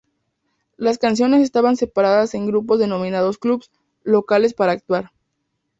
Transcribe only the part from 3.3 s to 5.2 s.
"Clubs", locales para actuar.